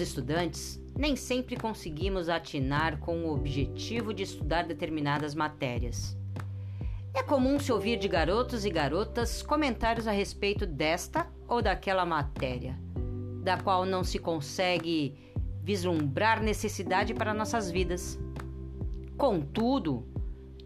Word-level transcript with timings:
estudantes, 0.00 0.80
nem 0.96 1.16
sempre 1.16 1.56
conseguimos 1.56 2.28
atinar 2.28 2.98
com 2.98 3.24
o 3.24 3.32
objetivo 3.32 4.12
de 4.12 4.22
estudar 4.22 4.66
determinadas 4.66 5.34
matérias. 5.34 6.16
É 7.14 7.22
comum 7.22 7.58
se 7.58 7.72
ouvir 7.72 7.98
de 7.98 8.08
garotos 8.08 8.64
e 8.64 8.70
garotas 8.70 9.42
comentários 9.42 10.06
a 10.06 10.12
respeito 10.12 10.66
desta 10.66 11.26
ou 11.46 11.60
daquela 11.60 12.06
matéria, 12.06 12.78
da 13.42 13.58
qual 13.58 13.84
não 13.84 14.02
se 14.02 14.18
consegue 14.18 15.18
vislumbrar 15.62 16.42
necessidade 16.42 17.12
para 17.14 17.34
nossas 17.34 17.70
vidas. 17.70 18.18
Contudo, 19.16 20.06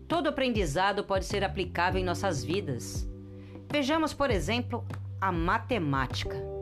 todo 0.07 0.29
aprendizado 0.29 1.05
pode 1.05 1.25
ser 1.25 1.43
aplicável 1.43 2.01
em 2.01 2.05
nossas 2.05 2.45
vidas. 2.45 3.09
Vejamos, 3.71 4.15
por 4.15 4.31
exemplo, 4.31 4.85
a 5.21 5.33
matemática. 5.33 6.56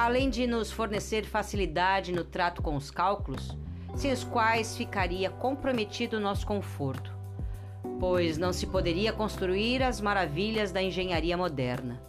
Além 0.00 0.30
de 0.30 0.46
nos 0.46 0.72
fornecer 0.72 1.26
facilidade 1.26 2.10
no 2.10 2.24
trato 2.24 2.62
com 2.62 2.74
os 2.74 2.90
cálculos, 2.90 3.54
sem 3.94 4.10
os 4.10 4.24
quais 4.24 4.74
ficaria 4.74 5.28
comprometido 5.28 6.16
o 6.16 6.20
nosso 6.20 6.46
conforto, 6.46 7.14
pois 7.98 8.38
não 8.38 8.50
se 8.50 8.66
poderia 8.66 9.12
construir 9.12 9.82
as 9.82 10.00
maravilhas 10.00 10.72
da 10.72 10.82
engenharia 10.82 11.36
moderna, 11.36 12.00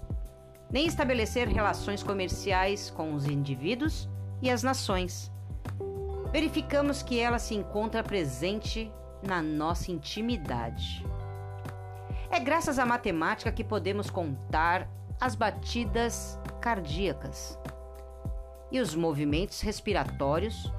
nem 0.71 0.87
estabelecer 0.87 1.49
relações 1.49 2.01
comerciais 2.01 2.89
com 2.89 3.13
os 3.13 3.25
indivíduos 3.25 4.07
e 4.41 4.49
as 4.49 4.63
nações. 4.63 5.29
Verificamos 6.31 7.03
que 7.03 7.19
ela 7.19 7.39
se 7.39 7.55
encontra 7.55 8.01
presente 8.01 8.89
na 9.21 9.41
nossa 9.41 9.91
intimidade. 9.91 11.05
É 12.29 12.39
graças 12.39 12.79
à 12.79 12.85
matemática 12.85 13.51
que 13.51 13.65
podemos 13.65 14.09
contar 14.09 14.89
as 15.19 15.35
batidas 15.35 16.39
cardíacas 16.61 17.59
e 18.71 18.79
os 18.79 18.95
movimentos 18.95 19.61
respiratórios 19.61 20.71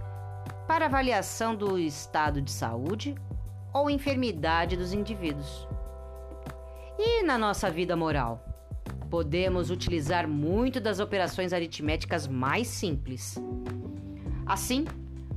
para 0.67 0.87
avaliação 0.87 1.55
do 1.55 1.79
estado 1.79 2.41
de 2.41 2.51
saúde 2.51 3.15
ou 3.73 3.91
enfermidade 3.91 4.77
dos 4.77 4.93
indivíduos. 4.93 5.67
E 6.99 7.23
na 7.23 7.37
nossa 7.37 7.71
vida 7.71 7.97
moral? 7.97 8.45
Podemos 9.11 9.71
utilizar 9.71 10.27
muito 10.27 10.81
das 10.81 11.01
operações 11.01 11.53
aritméticas 11.53 12.27
mais 12.27 12.67
simples. 12.69 13.37
Assim, 14.47 14.87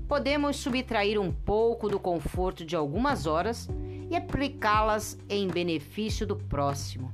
podemos 0.07 0.55
subtrair 0.57 1.19
um 1.19 1.31
pouco 1.31 1.89
do 1.89 1.99
conforto 1.99 2.65
de 2.65 2.75
algumas 2.75 3.25
horas 3.25 3.67
e 4.09 4.15
aplicá-las 4.15 5.17
em 5.27 5.47
benefício 5.47 6.25
do 6.25 6.35
próximo. 6.35 7.11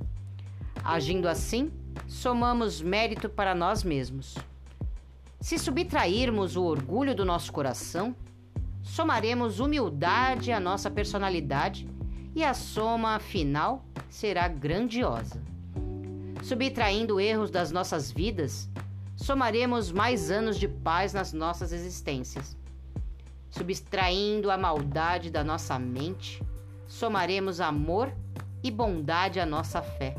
Agindo 0.84 1.28
assim, 1.28 1.72
somamos 2.06 2.80
mérito 2.80 3.28
para 3.28 3.54
nós 3.54 3.82
mesmos. 3.82 4.36
Se 5.42 5.58
subtrairmos 5.58 6.54
o 6.54 6.62
orgulho 6.62 7.16
do 7.16 7.24
nosso 7.24 7.52
coração, 7.52 8.14
somaremos 8.80 9.58
humildade 9.58 10.52
à 10.52 10.60
nossa 10.60 10.88
personalidade 10.88 11.88
e 12.32 12.44
a 12.44 12.54
soma 12.54 13.18
final 13.18 13.84
será 14.08 14.46
grandiosa. 14.46 15.42
Subtraindo 16.44 17.18
erros 17.18 17.50
das 17.50 17.72
nossas 17.72 18.12
vidas, 18.12 18.70
somaremos 19.16 19.90
mais 19.90 20.30
anos 20.30 20.60
de 20.60 20.68
paz 20.68 21.12
nas 21.12 21.32
nossas 21.32 21.72
existências. 21.72 22.56
Subtraindo 23.50 24.48
a 24.48 24.56
maldade 24.56 25.28
da 25.28 25.42
nossa 25.42 25.76
mente, 25.76 26.40
somaremos 26.86 27.60
amor 27.60 28.14
e 28.62 28.70
bondade 28.70 29.40
à 29.40 29.44
nossa 29.44 29.82
fé, 29.82 30.14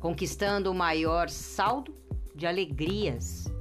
conquistando 0.00 0.70
o 0.70 0.74
maior 0.74 1.28
saldo 1.28 1.94
de 2.34 2.46
alegrias 2.46 3.51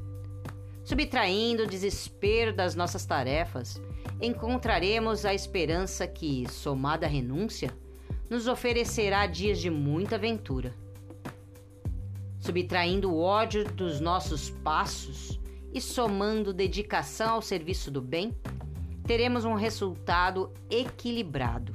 Subtraindo 0.91 1.63
o 1.63 1.67
desespero 1.67 2.53
das 2.53 2.75
nossas 2.75 3.05
tarefas, 3.05 3.81
encontraremos 4.21 5.23
a 5.23 5.33
esperança 5.33 6.05
que, 6.05 6.45
somada 6.49 7.05
à 7.05 7.09
renúncia, 7.09 7.73
nos 8.29 8.45
oferecerá 8.45 9.25
dias 9.25 9.59
de 9.59 9.69
muita 9.69 10.15
aventura. 10.15 10.75
Subtraindo 12.41 13.09
o 13.09 13.21
ódio 13.21 13.63
dos 13.71 14.01
nossos 14.01 14.49
passos 14.49 15.39
e 15.73 15.79
somando 15.79 16.51
dedicação 16.51 17.35
ao 17.35 17.41
serviço 17.41 17.89
do 17.89 18.01
bem, 18.01 18.35
teremos 19.07 19.45
um 19.45 19.53
resultado 19.53 20.51
equilibrado. 20.69 21.73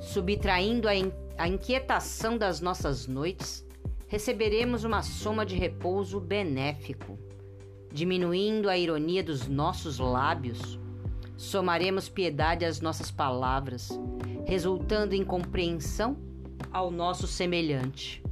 Subtraindo 0.00 0.88
a, 0.88 0.96
in 0.96 1.12
a 1.38 1.46
inquietação 1.46 2.36
das 2.36 2.60
nossas 2.60 3.06
noites, 3.06 3.64
receberemos 4.08 4.82
uma 4.82 5.04
soma 5.04 5.46
de 5.46 5.54
repouso 5.54 6.18
benéfico 6.18 7.16
diminuindo 7.96 8.68
a 8.68 8.76
ironia 8.76 9.24
dos 9.24 9.48
nossos 9.48 9.98
lábios, 9.98 10.78
somaremos 11.34 12.10
piedade 12.10 12.62
às 12.62 12.78
nossas 12.78 13.10
palavras, 13.10 13.88
resultando 14.44 15.14
em 15.14 15.24
compreensão 15.24 16.14
ao 16.70 16.90
nosso 16.90 17.26
semelhante. 17.26 18.22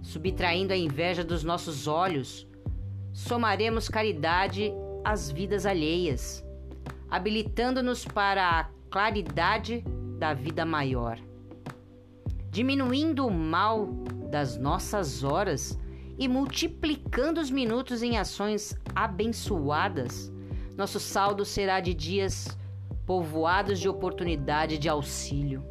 Subtraindo 0.00 0.72
a 0.72 0.76
inveja 0.76 1.24
dos 1.24 1.42
nossos 1.42 1.88
olhos, 1.88 2.46
somaremos 3.12 3.88
caridade 3.88 4.72
às 5.02 5.28
vidas 5.28 5.66
alheias, 5.66 6.44
habilitando-nos 7.10 8.04
para 8.04 8.60
a 8.60 8.64
claridade 8.88 9.82
da 10.20 10.32
vida 10.32 10.64
maior. 10.64 11.18
Diminuindo 12.48 13.26
o 13.26 13.30
mal 13.30 13.88
das 14.30 14.56
nossas 14.56 15.24
horas, 15.24 15.76
e 16.22 16.28
multiplicando 16.28 17.40
os 17.40 17.50
minutos 17.50 18.00
em 18.00 18.16
ações 18.16 18.78
abençoadas, 18.94 20.32
nosso 20.76 21.00
saldo 21.00 21.44
será 21.44 21.80
de 21.80 21.92
dias 21.92 22.56
povoados 23.04 23.80
de 23.80 23.88
oportunidade 23.88 24.78
de 24.78 24.88
auxílio. 24.88 25.64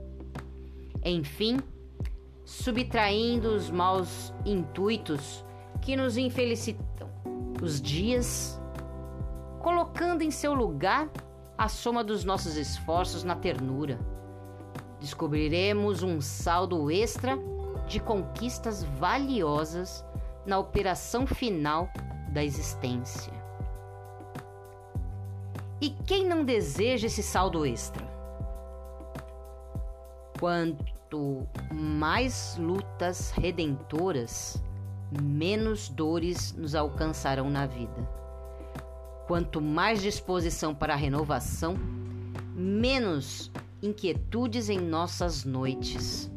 Enfim, 1.06 1.58
subtraindo 2.44 3.56
os 3.56 3.70
maus 3.70 4.34
intuitos 4.46 5.46
que 5.82 5.96
nos 5.96 6.18
infelicitam, 6.18 7.10
os 7.64 7.82
dias, 7.82 8.60
colocando 9.62 10.22
em 10.22 10.32
seu 10.32 10.54
lugar 10.54 11.10
a 11.58 11.70
soma 11.70 12.04
dos 12.04 12.26
nossos 12.26 12.58
esforços 12.58 13.24
na 13.24 13.38
ternura. 13.38 13.98
Descobriremos 15.00 16.04
um 16.04 16.20
saldo 16.20 16.92
extra 16.92 17.40
de 17.88 18.02
conquistas 18.02 18.84
valiosas 18.84 20.04
na 20.46 20.58
operação 20.58 21.26
final 21.28 21.90
da 22.30 22.44
existência. 22.44 23.34
E 25.80 25.90
quem 26.06 26.26
não 26.26 26.46
deseja 26.46 27.08
esse 27.08 27.24
saldo 27.24 27.66
extra? 27.66 28.06
Quanto 30.40 31.48
mais 31.72 32.56
lutas 32.58 33.32
redentoras, 33.32 34.62
menos 35.22 35.90
dores 35.90 36.54
nos 36.54 36.76
alcançarão 36.76 37.50
na 37.50 37.66
vida. 37.66 38.08
Quanto 39.28 39.60
mais 39.60 40.02
disposição 40.02 40.74
para 40.74 40.94
a 40.94 40.98
renovação, 40.98 41.76
menos 42.56 43.52
inquietudes 43.82 44.70
em 44.70 44.80
nossas 44.80 45.44
noites. 45.44 46.30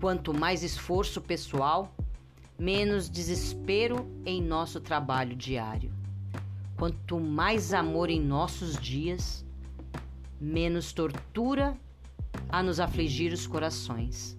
Quanto 0.00 0.34
mais 0.34 0.62
esforço 0.62 1.20
pessoal, 1.20 1.94
menos 2.60 3.08
desespero 3.08 4.06
em 4.26 4.42
nosso 4.42 4.82
trabalho 4.82 5.34
diário. 5.34 5.90
Quanto 6.76 7.18
mais 7.18 7.72
amor 7.72 8.10
em 8.10 8.20
nossos 8.20 8.76
dias, 8.76 9.42
menos 10.38 10.92
tortura 10.92 11.74
a 12.50 12.62
nos 12.62 12.78
afligir 12.78 13.32
os 13.32 13.46
corações. 13.46 14.38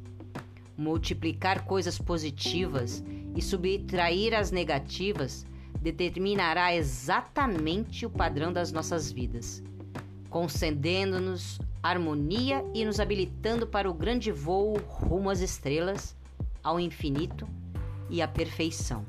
Multiplicar 0.78 1.66
coisas 1.66 1.98
positivas 1.98 3.04
e 3.36 3.42
subtrair 3.42 4.36
as 4.36 4.52
negativas 4.52 5.44
determinará 5.82 6.76
exatamente 6.76 8.06
o 8.06 8.10
padrão 8.10 8.54
das 8.54 8.72
nossas 8.72 9.12
vidas, 9.12 9.64
concedendo-nos 10.30 11.60
harmonia 11.82 12.64
e 12.76 12.86
nos 12.86 13.00
habilitando 13.00 13.66
para 13.66 13.90
o 13.90 13.96
grande 13.96 14.32
voo 14.32 14.78
rumo 14.78 15.28
às 15.28 15.40
estrelas, 15.40 16.16
ao 16.64 16.80
infinito 16.80 17.48
e 18.12 18.22
a 18.22 18.28
perfeição. 18.28 19.06